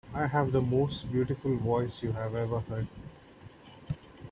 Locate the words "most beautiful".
0.63-1.55